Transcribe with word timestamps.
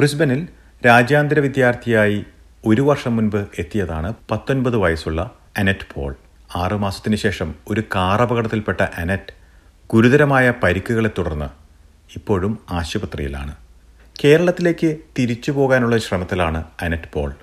ബ്രിസ്ബനിൽ 0.00 0.48
രാജ്യാന്തര 0.86 1.38
വിദ്യാർത്ഥിയായി 1.38 2.24
ഒരു 2.66 2.82
വർഷം 2.82 3.16
മുൻപ് 3.16 3.46
എത്തിയതാണ് 3.58 4.14
പത്തൊൻപത് 4.30 4.76
വയസ്സുള്ള 4.76 5.30
അനറ്റ് 5.58 5.94
പോൾ. 5.94 6.14
ആറുമാസത്തിനു 6.56 7.16
ശേഷം 7.16 7.54
ഒരു 7.68 7.82
കാർ 7.94 8.22
അപകടത്തിൽപ്പെട്ട 8.22 8.80
അനറ്റ് 8.80 9.34
ഗുരുതരമായ 9.92 10.52
പരിക്കുകളെ 10.62 11.10
തുടർന്ന് 11.18 11.44
ഇപ്പോഴും 12.16 12.58
ആശുപത്രിയിലാണ്. 12.70 13.56
കേരളത്തിലേക്ക് 14.24 14.96
തിരിച്ചു 15.18 15.50
പോകാനുള്ള 15.50 15.98
ശ്രമത്തിലാണ് 15.98 16.64
അനറ്റ് 16.82 17.12
പോൾ. 17.12 17.34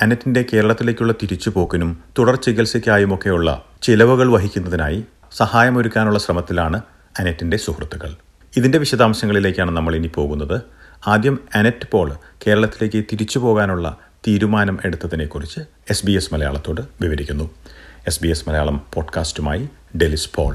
അനറ്റിന്റെ 0.00 0.44
കേരളത്തിലേക്കുള്ള 0.52 1.12
തിരിച്ചുപോക്കിനും 1.12 1.98
തുടർ 2.18 2.36
ചികിത്സയ്ക്കായുമൊക്കെയുള്ള 2.36 3.64
ചിലവുകൾ 3.82 4.32
വഹിക്കുന്നതിനായി 4.32 5.04
സഹായമൊരുക്കാനുള്ള 5.32 6.18
ശ്രമത്തിലാണ് 6.18 6.82
അനറ്റിന്റെ 7.18 7.56
സുഹൃത്തുക്കൾ. 7.56 8.14
ഇതിന്റെ 8.56 8.78
വിശദാംശങ്ങളിലേക്കാണ് 8.78 9.70
നമ്മൾ 9.70 9.96
ഇനി 9.96 10.10
പോകുന്നത്. 10.14 10.81
ആദ്യം 11.06 11.40
അനറ്റ് 11.54 11.86
പോൾ 11.90 12.12
കേരളത്തിലേക്ക് 12.46 13.04
തിരിച്ചു 13.12 13.38
പോകാനുള്ള 13.38 13.98
തീരുമാനം 14.28 14.78
എടുത്തതിനെക്കുറിച്ച് 14.84 15.60
എസ് 15.90 16.06
ബി 16.06 16.12
എസ് 16.12 16.34
മലയാളത്തോട് 16.34 16.80
വിവരിക്കുന്നു. 17.00 17.50
എസ് 18.06 18.22
ബി 18.22 18.28
എസ് 18.28 18.48
മലയാളം 18.48 18.80
പോഡ്കാസ്റ്റുമായി 18.94 19.68
ഡെലിസ് 19.96 20.30
പോൾ. 20.34 20.54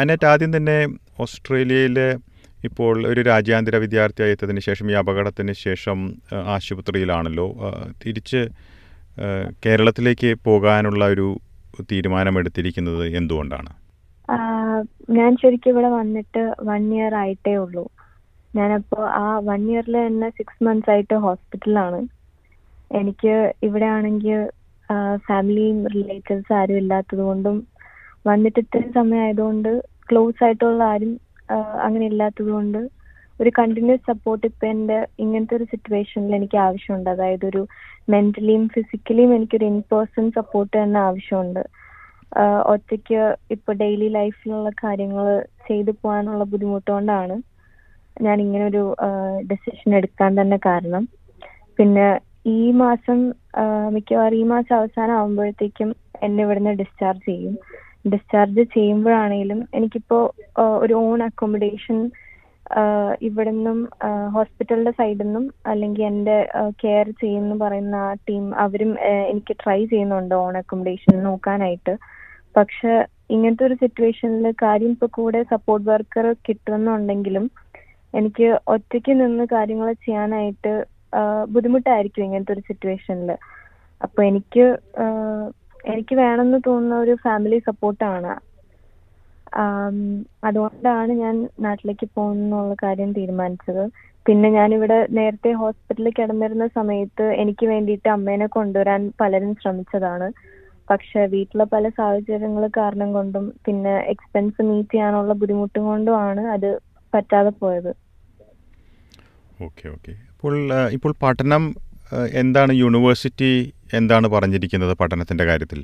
അനറ്റ് 0.00 0.26
ആദ്യം 0.26 0.56
തന്നെ 0.56 0.88
ഓസ്ട്രേലിയയിലെ 1.20 2.16
ഇപ്പോൾ 2.64 3.06
ഒരു 3.06 3.20
രാജ്യാന്തര 3.20 3.76
വിദ്യാർത്ഥിയായി 3.76 4.32
എത്തതിന് 4.32 4.60
ശേഷം 4.60 4.90
ഈ 4.90 4.94
അപകടത്തിന് 4.94 5.52
ശേഷം 5.52 6.14
ആശുപത്രിയിലാണല്ലോ. 6.46 7.54
തിരിച്ച് 8.06 8.48
കേരളത്തിലേക്ക് 9.66 10.34
പോകാനുള്ള 10.44 11.06
ഒരു 11.06 11.40
തീരുമാനമെടുത്തിരിക്കുന്നത് 11.90 13.04
എന്തുകൊണ്ടാണ്? 13.20 13.70
ഞാൻ 15.10 15.30
ശരിക്കും 15.42 15.70
ഇവിടെ 15.70 15.90
വന്നിട്ട് 15.98 16.42
വൺ 16.68 16.82
ഇയർ 16.96 17.14
ആയിട്ടേ 17.14 17.54
ഉള്ളൂ. 17.56 17.84
ഞാനപ്പോൾ 18.54 19.02
ആ 19.18 19.26
വൺ 19.48 19.62
ഇയറിൽ 19.72 19.96
തന്നെ 20.06 20.28
സിക്സ് 20.38 20.64
മന്ത്സ് 20.64 20.90
ആയിട്ട് 20.90 21.16
ഹോസ്പിറ്റലാണ് 21.26 22.00
എനിക്ക് 22.90 23.34
ഇവിടെ 23.62 23.86
ആണെങ്കിൽ 23.96 24.40
ഫാമിലിയും 25.28 25.78
റിലേറ്റീവ്സ് 25.94 26.52
ആരും 26.52 26.78
ഇല്ലാത്തത് 26.82 27.22
കൊണ്ടും 27.22 27.56
വന്നിട്ട് 28.24 28.58
ഇത്രയും 28.64 28.90
സമയം 28.92 29.22
ആയതുകൊണ്ട് 29.24 29.70
ക്ലോസ് 30.10 30.44
ആയിട്ടുള്ള 30.44 30.82
ആരും 30.92 31.12
അങ്ങനെ 31.86 32.04
ഇല്ലാത്തത് 32.12 32.50
കൊണ്ട് 32.56 32.80
ഒരു 33.42 33.50
കണ്ടിന്യൂസ് 33.58 34.06
സപ്പോർട്ട് 34.10 34.44
ഇപ്പൊ 34.50 34.64
എന്റെ 34.72 34.98
ഇങ്ങനത്തെ 35.22 35.54
ഒരു 35.58 35.66
സിറ്റുവേഷനിൽ 35.72 36.32
എനിക്ക് 36.38 36.58
ആവശ്യമുണ്ട്. 36.66 37.08
അതായത് 37.14 37.44
ഒരു 37.50 37.62
മെന്റലിയും 38.12 38.64
ഫിസിക്കലിയും 38.74 39.30
എനിക്കൊരു 39.36 39.66
ഇൻ 39.72 39.78
പേഴ്സൺ 39.92 40.26
സപ്പോർട്ട് 40.38 40.74
തന്നെ 40.76 41.00
ആവശ്യമുണ്ട്. 41.08 41.62
ഒറ്റയ്ക്ക് 42.72 43.20
ഇപ്പൊ 43.50 43.70
ഡെയിലി 43.82 44.08
ലൈഫിലുള്ള 44.18 44.68
കാര്യങ്ങൾ 44.84 45.26
ചെയ്തു 45.68 45.92
പോകാനുള്ള 46.02 46.44
ബുദ്ധിമുട്ടുകൊണ്ടാണ് 46.52 47.34
ഞാൻ 48.16 48.36
ഇങ്ങനെ 48.44 48.64
ഒരു 48.70 48.82
ഡെസിഷൻ 49.50 49.90
എടുക്കാൻ 49.98 50.30
തന്നെ 50.40 50.58
കാരണം. 50.68 51.04
പിന്നെ 51.78 52.06
ഈ 52.56 52.60
മാസം 52.84 53.18
മിക്കവാറും 53.94 54.38
ഈ 54.40 54.44
മാസം 54.54 54.74
അവസാനം 54.80 55.14
ആകുമ്പോഴത്തേക്കും 55.18 55.90
എന്നെ 56.26 56.42
ഇവിടുന്ന് 56.44 56.72
ഡിസ്ചാർജ് 56.80 57.24
ചെയ്യും. 57.28 57.54
ഡിസ്ചാർജ് 58.12 58.62
ചെയ്യുമ്പോഴാണെങ്കിലും 58.74 59.60
എനിക്കിപ്പോ 59.78 60.18
ഒരു 60.84 60.94
ഓൺ 61.06 61.20
അക്കോമഡേഷൻ 61.28 61.98
ഇവിടുന്നും 63.26 63.78
ഹോസ്പിറ്റലിന്റെ 64.34 64.92
സൈഡിൽ 64.98 65.24
നിന്നും 65.24 65.44
അല്ലെങ്കിൽ 65.66 66.02
എന്റെ 66.04 66.36
കെയർ 66.82 67.06
ചെയ്യുന്ന 67.22 67.54
പറയുന്ന 67.54 67.96
ആ 68.08 68.12
ടീം 68.28 68.44
അവരും 68.64 68.92
എനിക്ക് 69.32 69.54
ട്രൈ 69.62 69.80
ചെയ്യുന്നുണ്ട് 69.86 70.34
ഓൺ 70.34 70.56
അക്കോമഡേഷൻ 70.56 71.16
നോക്കാനായിട്ട്. 71.22 71.94
പക്ഷെ 72.54 72.92
ഇങ്ങനത്തെ 73.30 73.64
ഒരു 73.64 73.74
സിറ്റുവേഷനിൽ 73.74 74.46
കാര്യം 74.62 74.90
ഇപ്പോൾ 74.90 75.10
കൂടെ 75.18 75.40
സപ്പോർട്ട് 75.52 75.86
വർക്കർ 75.90 76.26
കിട്ടുന്നുണ്ടെങ്കിലും 76.48 77.44
എനിക്ക് 78.14 78.48
ഒറ്റയ്ക്ക് 78.66 79.12
നിന്ന് 79.22 79.44
കാര്യങ്ങൾ 79.52 79.88
ചെയ്യാനായിട്ട് 80.06 80.72
ബുദ്ധിമുട്ടായിരിക്കും 81.54 82.24
ഇങ്ങനത്തെ 82.24 82.52
ഒരു 82.52 82.64
സിറ്റുവേഷനിൽ 82.70 83.30
അപ്പൊ 84.00 84.20
എനിക്ക് 84.22 84.64
എനിക്ക് 85.84 86.14
വേണമെന്ന് 86.14 86.60
തോന്നുന്ന 86.66 86.96
ഒരു 87.04 87.14
ഫാമിലി 87.24 87.58
സപ്പോർട്ടാണ് 87.68 88.32
അതുകൊണ്ടാണ് 90.48 91.12
ഞാൻ 91.24 91.36
നാട്ടിലേക്ക് 91.66 92.06
പോകുന്നുള്ള 92.16 92.74
കാര്യം 92.84 93.10
തീരുമാനിച്ചത്. 93.18 93.84
പിന്നെ 94.26 94.48
ഞാൻ 94.56 94.70
ഇവിടെ 94.76 94.98
നേരത്തെ 95.18 95.50
ഹോസ്പിറ്റലിൽ 95.62 96.12
കിടന്നിരുന്ന 96.18 96.66
സമയത്ത് 96.78 97.24
എനിക്ക് 97.42 97.66
വേണ്ടിയിട്ട് 97.72 98.08
അമ്മേനെ 98.16 98.46
കൊണ്ടുവരാൻ 98.56 99.02
പലരും 99.20 99.52
ശ്രമിച്ചതാണ്. 99.62 100.28
പക്ഷെ 100.90 101.20
വീട്ടിലെ 101.34 101.64
പല 101.74 101.84
സാഹചര്യങ്ങൾ 101.98 102.64
കാരണം 102.78 103.10
കൊണ്ടും 103.16 103.44
പിന്നെ 103.66 103.94
എക്സ്പെൻസ് 104.12 104.66
മീറ്റ് 104.68 104.94
ചെയ്യാനുള്ള 104.94 105.34
ബുദ്ധിമുട്ടും 105.40 105.84
കൊണ്ടുമാണ് 105.90 106.44
അത് 106.54 106.70
പറ്റാതെ 107.14 107.52
പോയത്. 107.62 107.92
Okay 109.66 109.84
okay. 109.94 110.12
അപ്പോൾ 110.32 110.54
ഇപ്പോൾ 110.96 111.12
പഠനം 111.24 111.64
എന്താണ് 112.42 112.72
യൂണിവേഴ്സിറ്റി 112.82 113.50
എന്താണ് 113.98 114.26
പറഞ്ഞിരിക്കുന്നത് 114.36 114.94
പഠനത്തിന്റെ 115.02 115.44
കാര്യത്തിൽ? 115.50 115.80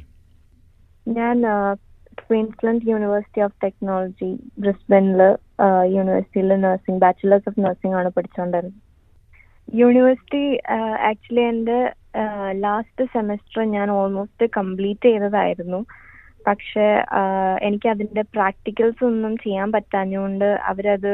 ഞാൻ 1.07 1.37
ക്വീൻസ്ലൻഡ് 2.27 2.89
യൂണിവേഴ്സിറ്റി 2.93 3.41
ഓഫ് 3.47 3.57
ടെക്നോളജി 3.65 4.31
ബ്രിസ്ബനിൽ 4.65 5.21
യൂണിവേഴ്സിറ്റിയിൽ 5.97 6.53
നഴ്സിംഗ് 6.65 7.01
ബാച്ചുലേഴ്സ് 7.05 7.49
ഓഫ് 7.51 7.63
നഴ്സിംഗ് 7.67 7.97
ആണ് 8.01 8.11
പഠിച്ചുകൊണ്ടിരുന്നത് 8.17 8.77
യൂണിവേഴ്സിറ്റി 9.75 10.45
ആക്ച്വലി 11.11 11.45
എന്റെ 11.53 11.79
ലാസ്റ്റ് 12.65 13.05
സെമസ്റ്റർ 13.15 13.63
ഞാൻ 13.77 13.89
ഓൾമോസ്റ്റ് 13.91 14.47
കംപ്ലീറ്റ് 14.59 15.09
ചെയ്തതായിരുന്നു. 15.09 15.81
പക്ഷെ 16.47 16.87
എനിക്ക് 17.67 17.89
അതിന്റെ 17.89 18.23
പ്രാക്ടിക്കൽസ് 18.37 19.03
ഒന്നും 19.05 19.33
ചെയ്യാൻ 19.37 19.69
പറ്റാഞ്ഞുകൊണ്ട് 19.73 20.49
അവരത് 20.71 21.13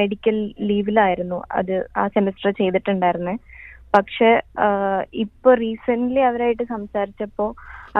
മെഡിക്കൽ 0.00 0.36
ലീവിലായിരുന്നു 0.60 1.38
അത് 1.60 1.74
ആ 1.96 2.04
സെമസ്റ്റർ 2.08 2.50
ചെയ്തിട്ടുണ്ടായിരുന്നേ. 2.60 3.34
പക്ഷെ 3.94 4.30
ഇപ്പൊ 5.24 5.50
റീസെന്റ് 5.62 6.20
അവരായിട്ട് 6.28 6.64
സംസാരിച്ചപ്പോ 6.74 7.46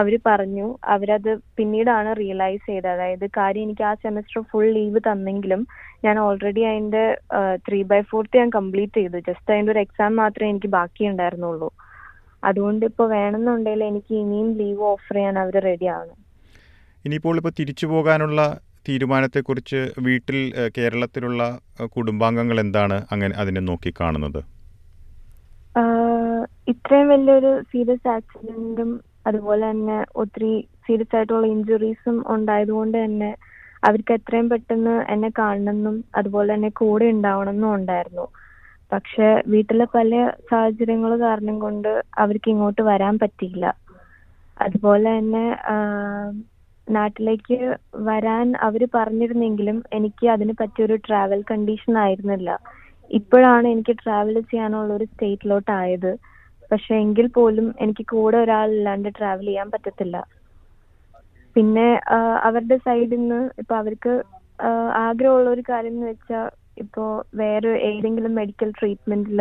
അവർ 0.01 0.13
പറഞ്ഞു 0.27 0.67
അവരത് 0.95 1.31
പിന്നീടാണ് 1.59 2.11
റിയലൈസ് 2.21 2.65
ചെയ്തത്. 2.69 2.89
അതായത് 2.93 3.27
കാര്യം 3.39 3.65
എനിക്ക് 3.67 3.85
ആ 3.89 3.93
സെമസ്റ്റർ 4.05 4.41
ഫുൾ 4.51 4.69
ലീവ് 4.77 5.01
തന്നെങ്കിലും 5.09 5.63
ഞാൻ 6.05 6.19
ഓൾറെഡി 6.27 6.63
അതിന്റെ 6.71 7.05
ത്രീ 7.67 7.81
ബൈ 7.91 8.01
ഫോർത്ത് 8.11 8.41
ഞാൻ 8.41 8.51
കംപ്ലീറ്റ് 8.59 8.99
ചെയ്തു. 9.01 9.19
ജസ്റ്റ് 9.29 9.51
അതിന്റെ 9.55 9.73
ഒരു 9.75 9.83
എക്സാം 9.87 10.13
മാത്രമേ 10.23 10.51
എനിക്ക് 10.55 10.71
ബാക്കി 10.79 11.05
ഉണ്ടായിരുന്നുള്ളൂ. 11.11 11.69
അതുകൊണ്ട് 12.43 12.85
ഇപ്പോൾ 12.91 13.09
വേണമെന്നുണ്ടെങ്കിൽ 13.17 13.85
എനിക്ക് 13.91 14.15
ഇനിയും 14.23 14.49
ലീവ് 14.61 14.83
ഓഫർ 14.93 15.17
ചെയ്യാൻ 15.19 15.37
അവർ 15.43 15.57
റെഡിയാണ് 15.69 16.13
ഇനിയിപ്പോൾ 17.05 17.37
ഇപ്പോൾ 17.41 17.55
തിരിച്ചു 17.61 17.87
പോകാനുള്ള 17.93 18.41
തീരുമാനത്തെ 18.89 19.41
കുറിച്ച് 19.49 19.81
വീട്ടിൽ 20.07 20.39
കേരളത്തിലുള്ള 20.77 21.43
കുടുംബാംഗങ്ങൾ 21.97 22.59
എന്താണ് 22.67 22.97
അങ്ങനെ 23.13 23.35
അതിനെ 23.43 23.61
നോക്കിക്കാണുന്നത് 23.69 24.41
ഇത്രയും 26.71 27.09
വലിയൊരു 27.13 27.51
സീരിയസ് 27.71 28.09
ആക്സിഡന്റും 28.17 28.91
അതുപോലെ 29.29 29.65
തന്നെ 29.71 29.99
ഒത്തിരി 30.23 30.53
സീരിയസ് 30.87 31.17
ആയിട്ടുള്ള 31.17 31.47
ഇഞ്ചുറീസും 31.55 32.17
ഉണ്ടായതുകൊണ്ട് 32.35 32.97
തന്നെ 32.99 33.31
അവർക്ക് 33.83 34.13
എത്രയും 34.19 34.47
പെട്ടെന്ന് 34.53 34.95
എന്നെ 35.13 35.31
കാണണമെന്നും 35.39 35.97
അതുപോലെ 36.19 36.51
തന്നെ 36.55 36.71
കൂടെ 36.81 37.07
ഉണ്ടാവണമെന്നും 37.15 37.71
ഉണ്ടായിരുന്നു. 37.79 38.27
പക്ഷെ 38.93 39.29
വീട്ടിലെ 39.53 39.87
പല 39.97 40.13
സാഹചര്യങ്ങൾ 40.51 41.13
കാരണം 41.27 41.57
കൊണ്ട് 41.65 41.91
അവർക്ക് 42.23 42.49
ഇങ്ങോട്ട് 42.55 42.83
വരാൻ 42.91 43.15
പറ്റിയില്ല. 43.23 43.67
അതുപോലെ 44.57 45.09
തന്നെ 45.19 45.45
നാട്ടിലേക്ക് 46.87 47.57
വരാൻ 48.11 48.47
അവർ 48.67 48.83
പറഞ്ഞിരുന്നെങ്കിലും 48.97 49.79
എനിക്ക് 49.99 50.27
അതിന് 50.35 50.55
പറ്റിയൊരു 50.61 50.97
ട്രാവൽ 51.07 51.41
കണ്ടീഷൻ 51.51 51.95
ആയിരുന്നില്ല. 52.05 52.51
ഇപ്പോഴാണ് 53.19 53.67
എനിക്ക് 53.75 53.95
ട്രാവൽ 54.03 54.37
ചെയ്യാനുള്ള 54.51 54.93
ഒരു 54.99 55.07
സ്റ്റേറ്റിലോട്ട് 55.11 55.73
ആയത് 55.81 56.13
പക്ഷെ 56.71 56.93
എങ്കിൽ 57.05 57.27
പോലും 57.37 57.67
എനിക്ക് 57.85 58.05
കൂടെ 58.13 58.37
ഒരാളില്ലാണ്ട് 58.45 59.09
ട്രാവൽ 59.19 59.47
ചെയ്യാൻ 59.49 59.69
പറ്റത്തില്ല. 59.73 60.17
പിന്നെ 61.57 61.89
അവരുടെ 62.49 62.77
സൈഡിൽ 62.87 63.21
നിന്ന് 63.23 63.41
ഇപ്പൊ 63.63 63.75
അവർക്ക് 63.81 64.13
ആഗ്രഹമുള്ള 65.07 65.49
ഒരു 65.55 65.63
കാര്യം 65.69 65.95
എന്ന് 65.97 66.07
വെച്ചാൽ 66.11 66.47
ഇപ്പോ 66.83 67.05
വേറെ 67.41 67.73
ഏതെങ്കിലും 67.89 68.33
മെഡിക്കൽ 68.41 68.71
ട്രീറ്റ്മെന്റിൽ 68.79 69.41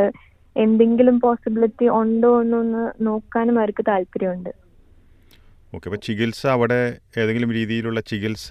എന്തെങ്കിലും 0.56 1.18
പോസിബിലിറ്റി 1.26 1.88
ഉണ്ടോ 2.00 2.32
എന്നൊന്ന് 2.44 2.84
നോക്കാനും 3.08 3.58
അവർക്ക് 3.62 3.84
താല്പര്യമുണ്ട്. 3.92 4.52
ഓക്കെ 5.76 5.88
അപ്പോൾ 5.90 6.02
ചികിത്സ 6.08 6.42
അവിടെ 6.56 6.80
ഏതെങ്കിലും 7.22 7.52
രീതിയിലുള്ള 7.60 8.00
ചികിത്സ 8.12 8.50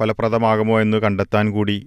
ഫലപ്രദമാകുമോ 0.00 0.76
എന്ന് 0.84 0.98
കണ്ടെത്താൻ 1.06 1.46
കൂടി 1.56 1.78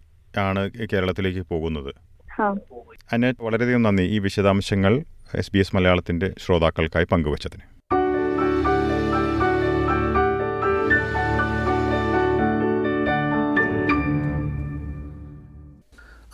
ആണ് 0.47 0.63
കേരളത്തിലേക്ക് 0.94 1.44
പോകുന്നത്. 1.53 1.92
അന്നെ 2.39 3.33
വളരെയധികം 3.41 3.81
നന്ദി 3.81 4.03
ഈ 4.03 4.19
വിശദാംശങ്ങൾ 4.19 5.03
എസ് 5.33 5.51
ബി 5.53 5.57
എസ് 5.57 5.75
മലയാളത്തിന്റെ 5.75 6.33
ശ്രോതാക്കൾക്കായി 6.45 7.06
പങ്കുവച്ചതിന്. 7.06 7.62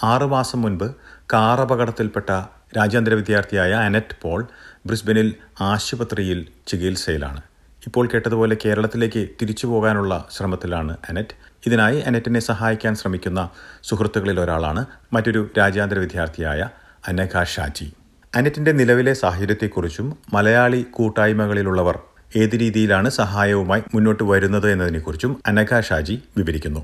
ആറു 0.03 0.25
മാസം 0.25 0.61
മുൻപ് 0.61 0.95
കാർ 1.33 1.61
അപകടത്തിൽപ്പെട്ട 1.61 2.29
രാജ്യാന്തര 2.77 3.13
വിദ്യാർത്ഥിയായ 3.13 3.73
അനറ്റ് 3.73 4.15
പോൾ 4.21 4.47
ബ്രിസ്ബനിൽ 4.85 5.35
ആശുപത്രിയിൽ 5.61 6.47
ചികിത്സയിലാണ്. 6.67 7.41
ഇപ്പോൾ 7.87 8.07
കേട്ടതുപോലെ 8.07 8.57
കേരളത്തിലേക്ക് 8.65 9.27
തിരിച്ചു 9.41 9.67
പോകാനുള്ള 9.67 10.27
ശ്രമത്തിലാണ് 10.31 10.97
അനറ്റ്. 11.09 11.48
ഇതിനായി 11.65 11.99
അനറ്റിനെ 12.01 12.39
സഹായിക്കാൻ 12.39 12.95
ശ്രമിക്കുന്ന 12.95 13.49
സുഹൃത്തുക്കളിൽ 13.83 14.39
ഒരാളാണ് 14.39 14.85
മറ്റൊരു 15.13 15.49
രാജ്യാന്തര 15.57 15.99
വിദ്യാർത്ഥിയായ 15.99 16.69
അനഘ 17.07 17.43
ഷാജി. 17.43 17.87
അനറ്റിന്റെ 18.35 18.71
നിലവിലെ 18.71 19.13
സാഹചര്യത്തെക്കുറിച്ചും 19.13 20.07
മലയാളി 20.33 20.85
കൂട്ടായ്മകളിലുള്ളവർ 20.91 21.97
ഏത് 22.35 22.55
രീതിയിലാണ് 22.59 23.09
സഹായവുമായി 23.09 23.83
മുന്നോട്ട് 23.95 24.23
വരുന്നത് 24.23 24.71
എന്നതിനെക്കുറിച്ചും 24.71 25.41
അനഘ 25.45 25.81
ഷാജി 25.81 26.23
വിവരിക്കുന്നു. 26.37 26.81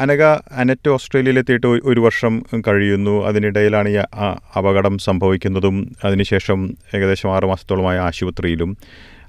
അനഘ 0.00 0.22
അനറ്റ് 0.56 0.88
ഓസ്ട്രേലിയയിലെത്തിയിട്ട് 0.88 1.66
ഒരു- 1.66 2.02
വർഷം 2.02 2.42
കഴിയുന്നു. 2.68 3.26
അതിനിടയിലാണ് 3.26 3.88
ഈ 3.88 3.96
അപകടം 4.58 4.98
സംഭവിക്കുന്നതും 4.98 5.92
അതിനുശേഷം 6.04 6.70
ഏകദേശം 6.94 7.36
ആറു 7.36 7.46
മാസത്തോളമായ 7.46 7.98
ആശുപത്രിയിലും. 7.98 8.76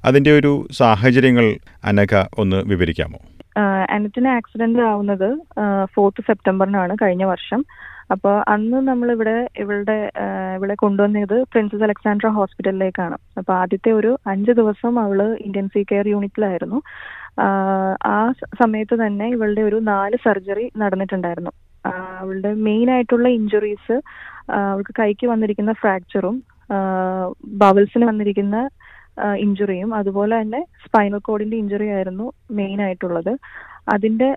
അതിന്റെ 0.05 0.39
ഒരു 0.39 0.67
സാഹചര്യങ്ങൾ 0.71 1.55
അനക 1.83 2.25
ഒന്ന് 2.37 2.63
വിവരിക്കാമോ? 2.65 3.19
അനറ്റിന് 3.89 4.27
ആക്സിഡന്റ് 4.27 4.79
ആവുന്നത് 4.79 5.37
ഫോർത്ത് 5.85 6.23
സെപ്റ്റംബറിനാണ് 6.27 6.97
കഴിഞ്ഞ 7.01 7.23
വർഷം. 7.23 7.65
അപ്പോൾ 8.11 8.43
അന്ന് 8.47 8.77
നമ്മൾ 8.77 9.11
ഇവിടെ 9.11 9.49
ഇവളുടെ 9.57 10.11
ഇവിടെ 10.55 10.75
കൊണ്ടുവന്നത് 10.75 11.43
പ്രിൻസസ് 11.43 11.83
അലക്സാണ്ട്ര 11.83 12.27
ഹോസ്പിറ്റലിലേക്കാണ്. 12.27 13.17
അപ്പോൾ 13.37 13.53
ആദ്യത്തെ 13.53 13.91
ഒരു 13.91 14.17
അഞ്ച് 14.27 14.51
ദിവസം 14.51 14.99
അവൾ 14.99 15.37
ഇന്റൻസീവ് 15.45 15.85
കെയർ 15.91 16.07
യൂണിറ്റിലായിരുന്നു. 16.07 16.81
ആ, 17.37 18.33
സമയത്ത് 18.61 19.05
തന്നെ 19.05 19.29
ഇവളുടെ 19.29 19.61
ഒരു 19.61 19.75
നാല് 19.75 20.17
സർജറി 20.23 20.71
നടന്നിട്ടുണ്ടായിരുന്നു. 20.77 21.51
അവളുടെ 22.19 22.53
മെയിൻ 22.53 22.91
ആയിട്ടുള്ള 22.91 23.27
ഇഞ്ചുറീസ് 23.29 23.95
അവൾക്ക് 24.49 24.93
കൈക്ക് 24.99 25.27
വന്നിരിക്കുന്ന 25.27 25.73
ഫ്രാക്ചറും 25.73 26.35
ബവൽസിന് 27.57 28.05
വന്നിരിക്കുന്ന 28.05 28.57
ഇഞ്ചുറിയും 29.39 29.95
അതുപോലെ 29.95 30.41
തന്നെ 30.41 30.65
സ്പൈനൽ 30.85 31.19
കോഡിന്റെ 31.19 31.57
ഇഞ്ചുറി 31.57 31.87
ആയിരുന്നു 31.87 32.27
മെയിൻ 32.51 32.81
ആയിട്ടുള്ളത്. 32.81 33.33
അതിന്റെ 33.89 34.27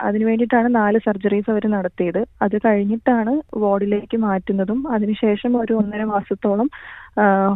അതിനു 0.00 0.24
വേണ്ടിയിട്ടാണ് 0.24 0.74
നാല് 0.74 0.98
സർജറീസ് 0.98 1.50
അവർ 1.50 1.66
നടത്തിയത്. 1.66 2.24
അത് 2.42 2.56
കഴിഞ്ഞിട്ടാണ് 2.66 3.32
വാർഡിലേക്ക് 3.56 4.16
മാറ്റുന്നതും 4.16 4.88
അതിനുശേഷം 4.88 5.56
ഒരു 5.60 5.72
ഒന്നര 5.74 6.04
മാസത്തോളം 6.04 6.68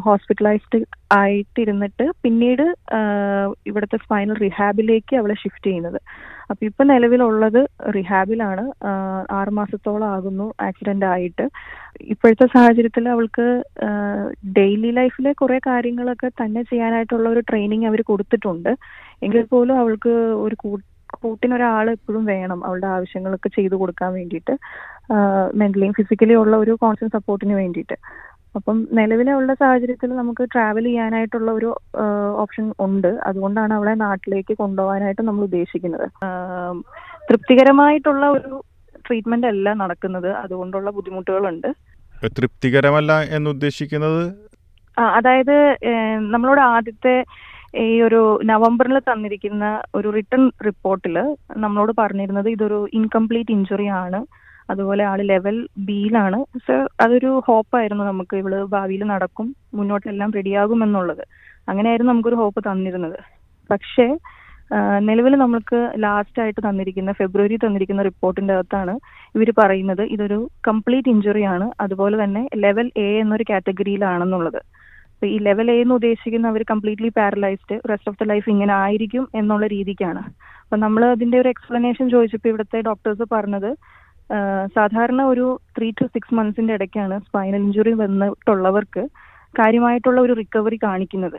ഹോസ്പിറ്റലൈസ്ഡ് 0.04 0.78
ആയിട്ടിരുന്നിട്ട് 1.12 2.04
പിന്നീട് 2.24 2.64
ഇവിടുത്തെ 3.70 3.96
സ്പൈനൽ 4.04 4.36
റിഹാബിലേക്ക് 4.44 5.14
അവളെ 5.20 5.36
ഷിഫ്റ്റ് 5.42 5.66
ചെയ്യുന്നത്. 5.70 5.98
അപ്പൊ 6.50 6.62
ഇപ്പൊ 6.68 6.82
നിലവിലുള്ളത് 6.84 7.58
റിഹാബിലാണ് 7.96 8.64
ആറുമാസത്തോളം 8.84 9.34
ആറ് 9.38 9.52
മാസത്തോളം 9.58 10.06
ആകുന്നു 10.14 10.46
ആക്സിഡന്റ് 10.68 11.06
ആയിട്ട്. 11.14 11.44
ഇപ്പോഴത്തെ 12.12 12.46
സാഹചര്യത്തിൽ 12.54 13.04
അവൾക്ക് 13.14 13.46
ഡെയിലി 14.58 14.90
ലൈഫിലെ 15.00 15.32
കുറെ 15.42 15.58
കാര്യങ്ങളൊക്കെ 15.68 16.30
തന്നെ 16.42 16.62
ചെയ്യാനായിട്ടുള്ള 16.70 17.28
ഒരു 17.34 17.42
ട്രെയിനിങ് 17.50 17.88
അവർ 17.90 18.02
കൊടുത്തിട്ടുണ്ട്. 18.10 18.72
എങ്കിൽ 19.26 19.44
പോലും 19.52 19.76
അവൾക്ക് 19.82 20.14
ഒരു 20.46 20.56
കൂട്ടിനൊരാൾ 21.22 21.86
എപ്പോഴും 21.96 22.24
വേണം 22.32 22.58
അവളുടെ 22.66 22.88
ആവശ്യങ്ങളൊക്കെ 22.96 23.48
ചെയ്തു 23.58 23.76
കൊടുക്കാൻ 23.80 24.10
വേണ്ടിയിട്ട്. 24.18 24.54
മെന്റലിയും 25.60 25.94
ഫിസിക്കലി 26.00 26.34
ഉള്ള 26.42 26.54
ഒരു 26.64 26.72
കോൺസ്റ്റന്റ് 26.82 27.16
സപ്പോർട്ടിന് 27.18 27.54
വേണ്ടിയിട്ട്. 27.62 27.96
അപ്പം 28.56 28.88
നിലവിലെ 28.92 29.32
ഉള്ള 29.32 29.54
സാഹചര്യത്തിൽ 29.54 30.10
നമുക്ക് 30.16 30.48
ട്രാവൽ 30.54 30.84
ചെയ്യാനായിട്ടുള്ള 30.84 31.50
ഒരു 31.50 31.68
ഓപ്ഷൻ 32.36 32.72
ഉണ്ട്. 32.80 33.20
അതുകൊണ്ടാണ് 33.24 33.74
അവളെ 33.74 33.94
നാട്ടിലേക്ക് 33.94 34.56
കൊണ്ടുപോകാനായിട്ട് 34.56 35.22
നമ്മൾ 35.22 35.42
ഉദ്ദേശിക്കുന്നത്. 35.42 36.06
തൃപ്തികരമായിട്ടുള്ള 37.30 38.30
ഒരു 38.30 38.64
ട്രീറ്റ്മെന്റ് 39.06 39.46
അല്ല 39.46 39.72
നടക്കുന്നത്. 39.72 40.30
അതുകൊണ്ടുള്ള 40.32 40.90
ബുദ്ധിമുട്ടുകളുണ്ട്. 40.90 41.68
തൃപ്തികരമല്ല 42.38 43.20
എന്നുദ്ദേശിക്കുന്നത്? 43.36 44.24
ആ, 44.98 45.02
അതായത് 45.02 45.76
നമ്മളോട് 46.30 46.60
ആദ്യത്തെ 46.60 47.24
ഈ 47.74 48.00
ഒരു 48.02 48.40
നവംബറിൽ 48.44 48.98
തന്നിരിക്കുന്ന 48.98 49.82
ഒരു 49.94 50.08
റിട്ടേൺ 50.08 50.52
റിപ്പോർട്ടിൽ 50.66 51.36
നമ്മളോട് 51.56 51.92
പറഞ്ഞിരുന്നത് 51.98 52.48
ഇതൊരു 52.48 52.88
ഇൻകംപ്ലീറ്റ് 52.94 53.50
ഇഞ്ചുറി 53.50 53.86
ആണ്. 53.86 54.20
അതുപോലെ 54.72 55.02
ആൾ 55.10 55.20
ലെവൽ 55.30 55.56
ബിയിലാണ് 55.88 56.38
സോ 56.66 56.74
അതൊരു 57.04 57.30
ഹോപ്പായിരുന്നു 57.46 58.04
നമുക്ക്. 58.10 58.34
ഇവൾ 58.42 58.54
ഭാവിയിൽ 58.74 59.02
നടക്കും 59.12 59.46
മുന്നോട്ടെല്ലാം 59.78 60.30
റെഡിയാകും 60.38 60.80
എന്നുള്ളത്. 60.86 61.24
അങ്ങനെയായിരുന്നു 61.68 62.12
നമുക്കൊരു 62.12 62.40
ഹോപ്പ് 62.42 62.60
തന്നിരുന്നത്. 62.68 63.18
പക്ഷേ 63.70 64.06
നിലവിൽ 65.08 65.34
നമ്മൾക്ക് 65.42 65.78
ലാസ്റ്റ് 66.04 66.40
ആയിട്ട് 66.42 66.60
തന്നിരിക്കുന്ന 66.66 67.12
ഫെബ്രുവരി 67.20 67.56
തന്നിരിക്കുന്ന 67.62 68.02
റിപ്പോർട്ടിന്റെ 68.08 68.52
അകത്താണ് 68.56 68.92
ഇവർ 69.36 69.48
പറയുന്നത്. 69.60 70.02
ഇതൊരു 70.14 70.38
കംപ്ലീറ്റ് 70.68 71.10
ഇഞ്ചുറി 71.14 71.42
ആണ്. 71.54 71.66
അതുപോലെ 71.84 72.16
തന്നെ 72.22 72.42
ലെവൽ 72.64 72.86
എ 73.06 73.08
എന്നൊരു 73.22 73.46
കാറ്റഗറിയിലാണെന്നുള്ളത് 73.50 74.60
അപ്പൊ 75.14 75.28
ഈ 75.34 75.38
ലെവൽ 75.46 75.68
എ 75.72 75.74
എന്ന് 75.84 75.94
ഉദ്ദേശിക്കുന്ന 75.98 76.52
അവർ 76.52 76.62
completely 76.70 77.10
paralysed 77.16 77.76
rest 77.90 78.10
of 78.10 78.18
the 78.20 78.26
life 78.30 78.46
ഇങ്ങനെ 78.52 78.72
ആയിരിക്കും 78.82 79.24
എന്നുള്ള 79.40 79.64
രീതിക്കാണ്. 79.74 80.22
അപ്പൊ 80.62 80.76
നമ്മൾ 80.84 81.02
അതിന്റെ 81.14 81.36
ഒരു 81.42 81.48
എക്സ്പ്ലനേഷൻ 81.54 82.06
ചോദിച്ചപ്പോൾ 82.14 82.50
ഇവിടുത്തെ 82.52 82.80
ഡോക്ടേഴ്സ് 82.88 83.26
പറഞ്ഞത് 83.34 83.70
സാധാരണ 84.76 85.20
ഒരു 85.32 85.46
ത്രീ 85.76 85.88
ടു 85.98 86.04
സിക്സ് 86.14 86.36
മന്ത്സിന്റെ 86.38 86.72
ഇടയ്ക്കാണ് 86.78 87.16
സ്പൈനൽ 87.26 87.62
ഇഞ്ചുറി 87.66 87.92
വന്നിട്ടുള്ളവർക്ക് 88.02 89.02
കാര്യമായിട്ടുള്ള 89.54 90.18
ഒരു 90.26 90.34
റിക്കവറി 90.40 90.78
കാണിക്കുന്നത്. 90.86 91.38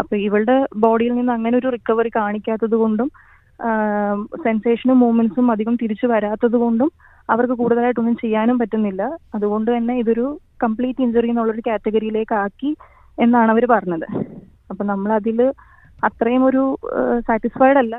അപ്പൊ 0.00 0.14
ഇവളുടെ 0.26 0.56
ബോഡിയിൽ 0.84 1.14
നിന്ന് 1.18 1.32
അങ്ങനെ 1.36 1.56
ഒരു 1.60 1.68
റിക്കവറി 1.76 2.10
കാണിക്കാത്തത് 2.18 2.76
കൊണ്ടും 2.82 3.08
സെൻസേഷനും 4.44 4.98
മൂവ്മെന്റ്സും 5.04 5.48
അധികം 5.54 5.74
തിരിച്ചു 5.82 6.06
വരാത്തത് 6.12 6.56
കൊണ്ടും 6.64 6.90
അവർക്ക് 7.32 7.56
കൂടുതലായിട്ടൊന്നും 7.62 8.16
ചെയ്യാനും 8.22 8.56
പറ്റുന്നില്ല. 8.60 9.02
അതുകൊണ്ട് 9.36 9.68
തന്നെ 9.76 9.94
ഇതൊരു 10.02 10.26
കംപ്ലീറ്റ് 10.64 11.04
ഇഞ്ചുറി 11.06 11.28
എന്നുള്ളൊരു 11.32 11.64
കാറ്റഗറിയിലേക്ക് 11.66 12.34
ആക്കി 12.44 12.70
എന്നാണ് 13.18 13.50
അവർ 13.54 13.64
പറഞ്ഞത്. 13.74 14.06
അപ്പൊ 14.70 14.82
നമ്മൾ 14.92 15.10
അതിൽ 15.18 15.40
അത്രയും 16.08 16.42
ഒരു 16.50 16.62
സാറ്റിസ്ഫൈഡ് 17.28 17.78
അല്ല. 17.82 17.94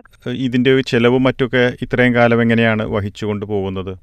ഇതിന്റെ 0.45 0.71
ചെലവും 0.91 1.23
മറ്റൊക്കെ 1.27 1.63
ഇത്രയും 1.85 2.13
കാലം 2.19 2.39
എങ്ങനെയാണ് 2.45 2.83
വഹിച്ചുകൊണ്ട് 2.95 3.45
പോകുന്നത് 3.53 3.93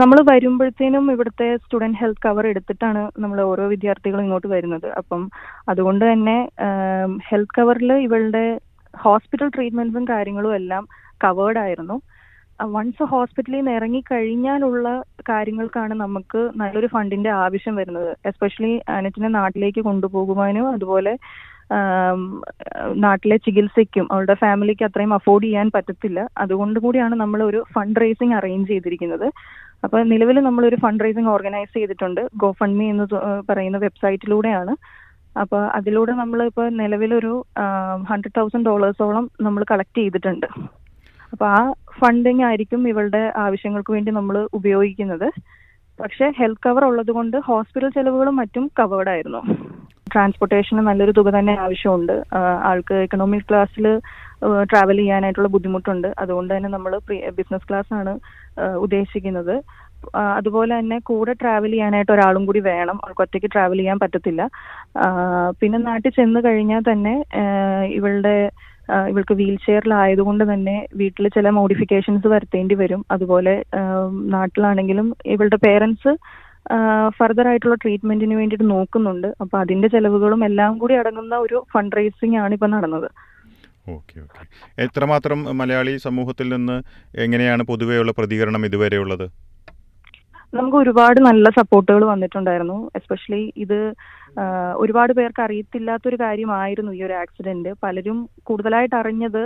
നമ്മൾ 0.00 0.18
വരുമ്പോഴത്തേനും 0.30 1.04
ഇവിടുത്തെ 1.12 1.46
സ്റ്റുഡന്റ് 1.62 1.98
ഹെൽത്ത് 2.00 2.22
കവർ 2.26 2.44
എടുത്തിട്ടാണ് 2.50 3.00
നമ്മൾ 3.22 3.38
ഓരോ 3.50 3.64
വിദ്യാർത്ഥികളും 3.72 4.24
ഇങ്ങോട്ട് 4.26 4.48
വരുന്നത്. 4.52 4.88
അപ്പം 5.00 5.22
അതുകൊണ്ട് 5.68 6.04
തന്നെ 6.12 6.36
ഹെൽത്ത് 7.28 7.54
കവറിൽ 7.58 7.92
ഇവളുടെ 8.06 8.44
ഹോസ്പിറ്റൽ 8.94 9.48
ട്രീറ്റ്മെന്റ്സും 9.56 10.04
കാര്യങ്ങളും 10.12 10.54
എല്ലാം 10.60 10.84
കവേർഡ് 11.24 11.60
ആയിരുന്നു. 11.64 11.96
വൺസ് 12.74 13.04
ഹോസ്പിറ്റലിൽ 13.12 13.58
നിന്ന് 13.58 13.72
ഇറങ്ങി 13.78 14.00
കഴിഞ്ഞാലുള്ള 14.10 14.88
കാര്യങ്ങൾക്കാണ് 15.30 15.94
നമുക്ക് 16.04 16.40
നല്ലൊരു 16.60 16.86
ഫണ്ടിന്റെ 16.86 17.30
ആവശ്യം 17.44 17.74
വരുന്നത്. 17.80 18.12
എസ്പെഷ്യലി 18.30 18.74
അനറ്റിനെ 18.96 19.30
നാട്ടിലേക്ക് 19.38 19.80
കൊണ്ടുപോകുവാനും 19.80 20.68
അതുപോലെ 20.74 21.14
നാട്ടിലെ 23.04 23.36
ചികിത്സയ്ക്കും 23.44 24.06
അവളുടെ 24.12 24.34
ഫാമിലിക്ക് 24.34 24.84
അത്രയും 24.84 25.12
അഫോർഡ് 25.16 25.46
ചെയ്യാൻ 25.46 25.68
പറ്റത്തില്ല. 25.76 26.20
അതുകൊണ്ട് 26.38 26.78
കൂടിയാണ് 26.84 27.14
നമ്മൾ 27.14 27.42
ഒരു 27.42 27.60
ഫണ്ട് 27.74 28.00
റേസിംഗ് 28.02 28.36
അറേഞ്ച് 28.38 28.68
ചെയ്തിരിക്കുന്നത്. 28.72 29.26
അപ്പൊ 29.84 29.98
നിലവിൽ 30.12 30.38
നമ്മൾ 30.48 30.64
ഒരു 30.70 30.76
ഫണ്ട് 30.84 31.02
റേസിംഗ് 31.04 31.30
ഓർഗനൈസ് 31.34 31.72
ചെയ്തിട്ടുണ്ട്. 31.78 32.20
ഗോ 32.42 32.48
ഫണ്ട് 32.60 32.78
മീ 32.80 32.86
എന്ന് 32.92 33.06
പറയുന്ന 33.48 33.78
വെബ്സൈറ്റിലൂടെയാണ് 33.86 34.74
അപ്പോൾ 35.42 35.62
അതിലൂടെ 35.78 36.12
നമ്മൾ 36.22 36.40
ഇപ്പോൾ 36.50 36.66
നിലവിലൊരു 36.80 37.32
ഹൺഡ്രഡ് 38.10 38.36
തൗസൻഡ് 38.38 38.68
ഡോളേഴ്സോളം 38.70 39.24
നമ്മൾ 39.46 39.62
കളക്ട് 39.70 39.98
ചെയ്തിട്ടുണ്ട്. 40.02 40.48
അപ്പോൾ 41.32 41.46
ആ 41.56 41.60
ഫണ്ടിങ് 42.00 42.44
ആയിരിക്കും 42.48 42.82
ഇവളുടെ 42.92 43.22
ആവശ്യങ്ങൾക്ക് 43.44 43.92
വേണ്ടി 43.96 44.10
നമ്മൾ 44.18 44.36
ഉപയോഗിക്കുന്നത്. 44.58 45.28
പക്ഷേ 46.00 46.26
ഹെൽത്ത് 46.38 46.64
കവർ 46.66 46.84
ഉള്ളത് 46.90 47.10
കൊണ്ട് 47.16 47.36
ഹോസ്പിറ്റൽ 47.48 47.90
ചെലവുകളും 47.96 48.36
മറ്റും 48.42 48.64
കവേർഡ് 48.78 49.10
ആയിരുന്നു. 49.14 49.42
ട്രാൻസ്പോർട്ടേഷന് 50.12 50.82
നല്ലൊരു 50.88 51.12
തുക 51.18 51.28
തന്നെ 51.36 51.54
ആവശ്യമുണ്ട്. 51.64 52.16
ആൾക്ക് 52.70 52.96
എക്കണോമിക് 53.06 53.46
ക്ലാസ്സിൽ 53.48 53.86
ട്രാവൽ 54.70 54.96
ചെയ്യാനായിട്ടുള്ള 55.02 55.50
ബുദ്ധിമുട്ടുണ്ട്. 55.54 56.08
അതുകൊണ്ട് 56.22 56.50
തന്നെ 56.54 56.70
നമ്മൾ 56.76 56.92
ബിസിനസ് 57.38 57.68
ക്ലാസ് 57.68 57.92
ആണ് 58.00 58.12
ഉദ്ദേശിക്കുന്നത്. 58.84 59.54
അതുപോലെ 60.38 60.72
തന്നെ 60.78 60.96
കൂടെ 61.10 61.32
ട്രാവൽ 61.42 61.70
ചെയ്യാനായിട്ട് 61.74 62.12
ഒരാളും 62.12 62.42
കൂടി 62.48 62.60
വേണം. 62.70 62.96
അവൾക്ക് 63.04 63.22
ഒറ്റയ്ക്ക് 63.24 63.48
ട്രാവൽ 63.54 63.78
ചെയ്യാൻ 63.80 63.98
പറ്റത്തില്ല. 64.02 64.42
പിന്നെ 65.60 65.78
നാട്ടിൽ 65.88 66.12
ചെന്ന് 66.18 66.40
കഴിഞ്ഞാൽ 66.48 66.82
തന്നെ 66.92 67.14
ഇവളുടെ 67.98 68.36
ഇവൾക്ക് 69.10 69.34
വീൽ 69.40 69.54
ചെയറിലായതുകൊണ്ട് 69.66 70.44
തന്നെ 70.52 70.74
വീട്ടിൽ 71.00 71.26
ചില 71.36 71.50
മോഡിഫിക്കേഷൻസ് 71.58 72.26
വരുത്തേണ്ടി 72.32 72.74
വരും. 72.82 73.02
അതുപോലെ 73.14 73.54
നാട്ടിലാണെങ്കിലും 74.36 75.06
ഇവളുടെ 75.34 75.58
പേരൻസ് 75.66 76.12
ഫർദർ 77.18 77.46
ആയിട്ടുള്ള 77.48 77.76
ട്രീറ്റ്മെന്റിന് 77.84 78.34
വേണ്ടിയിട്ട് 78.40 78.66
നോക്കുന്നുണ്ട്. 78.74 79.28
അപ്പൊ 79.42 79.56
അതിന്റെ 79.62 79.88
ചെലവുകളും 79.94 80.42
എല്ലാം 80.48 80.78
കൂടി 80.82 80.94
അടങ്ങുന്ന 81.00 81.34
ഒരു 81.46 81.58
ഫണ്ട് 81.72 81.96
റേസിംഗ് 81.98 82.38
ആണ് 82.44 82.54
ഇപ്പൊ 82.58 82.68
നടന്നത്. 82.76 83.08
Okay 83.86 84.16
okay. 84.24 84.42
എത്രമാത്രം 84.86 85.40
മലയാളി 85.60 85.94
സമൂഹത്തിൽ 86.04 86.48
നിന്ന് 86.54 86.76
എങ്ങനെയാണ് 87.24 87.62
പൊതുവെയുള്ള 87.70 88.12
പ്രതികരണം 88.18 88.62
ഇതുവരെ 88.68 88.98
ഉള്ളത്? 89.04 89.26
നമുക്ക് 90.52 90.76
ഒരുപാട് 90.76 91.18
നല്ല 91.26 91.46
സപ്പോർട്ടുകൾ 91.56 92.02
വന്നിട്ടുണ്ടായിരുന്നു. 92.10 92.76
എസ്പെഷ്യലി 92.98 93.40
ഇത് 93.64 93.78
ഒരുപാട് 94.82 95.12
പേർക്ക് 95.18 95.40
അറിയത്തില്ലാത്തൊരു 95.44 96.16
കാര്യമായിരുന്നു 96.22 96.92
ഈ 96.98 97.00
ഒരു 97.06 97.12
ആക്സിഡന്റ് 97.22 97.70
പലരും 97.82 98.18
കൂടുതലായിട്ട് 98.48 98.94
അറിഞ്ഞത് 99.00 99.42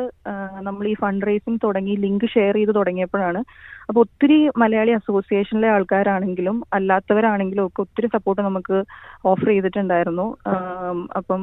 നമ്മൾ 0.66 0.84
ഈ 0.92 0.94
ഫണ്ട് 1.02 1.26
റേസിംഗ് 1.28 1.62
തുടങ്ങി 1.64 1.94
ലിങ്ക് 2.04 2.26
ഷെയർ 2.34 2.54
ചെയ്ത് 2.58 2.72
തുടങ്ങിയപ്പോഴാണ്. 2.78 3.40
അപ്പോൾ 3.88 4.00
ഒത്തിരി 4.06 4.38
മലയാളി 4.62 4.94
അസോസിയേഷനിലെ 5.00 5.68
ആൾക്കാരാണെങ്കിലും 5.76 6.58
അല്ലാത്തവരാണെങ്കിലും 6.78 7.66
ഒക്കെ 7.68 7.82
ഒത്തിരി 7.86 8.10
സപ്പോർട്ട് 8.16 8.42
നമുക്ക് 8.48 8.78
ഓഫർ 9.32 9.50
ചെയ്തിട്ടുണ്ടായിരുന്നു. 9.52 10.28
അപ്പം 11.20 11.42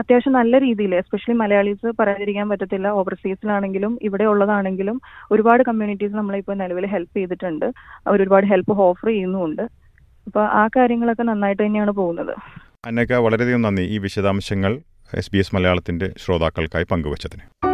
അത്യാവശ്യം 0.00 0.32
നല്ല 0.32 0.58
രീതിയിൽ 0.58 0.94
എസ്പെഷ്യലി 0.94 1.36
മലയാളീസ് 1.38 1.92
പറയാതിരിക്കാൻ 2.00 2.48
പറ്റത്തില്ല. 2.48 2.88
ഓവർസീസിലാണെങ്കിലും 2.88 3.98
ഇവിടെ 4.02 4.24
ഉള്ളതാണെങ്കിലും 4.24 5.00
ഒരുപാട് 5.30 5.62
കമ്മ്യൂണിറ്റീസ് 5.62 6.14
നമ്മളെ 6.14 6.38
ഇപ്പോൾ 6.38 6.54
നിലവിൽ 6.54 6.86
ഹെൽപ്പ് 6.86 7.16
ചെയ്തിട്ടുണ്ട്. 7.16 7.66
അവർ 8.06 8.22
ഒരുപാട് 8.22 8.46
ഹെൽപ്പ് 8.46 8.72
ഓഫർ 8.72 9.08
ചെയ്യുന്നുമുണ്ട്. 9.08 9.62
അപ്പോൾ 10.26 10.44
ആ 10.44 10.68
കാര്യങ്ങളൊക്കെ 10.76 11.22
നന്നായിട്ട് 11.22 11.66
തന്നെയാണ് 11.66 11.90
പോകുന്നത്. 11.90 12.34
അന്നയ്ക്ക് 12.86 13.14
വളരെയധികം 13.14 13.62
നന്ദി 13.62 13.82
ഈ 13.82 13.98
വിശദാംശങ്ങൾ 13.98 14.80
എസ് 15.14 15.30
ബി 15.32 15.38
എസ് 15.38 15.54
മലയാളത്തിന്റെ 15.54 16.08
ശ്രോതാക്കൾക്കായി 16.24 16.86
പങ്കുവച്ചതിന്. 16.90 17.69